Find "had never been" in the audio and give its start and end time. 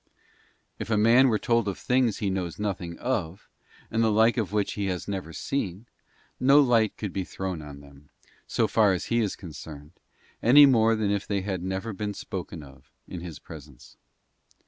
11.41-12.15